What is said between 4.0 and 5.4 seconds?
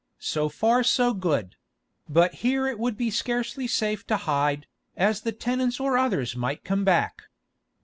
to hide, as the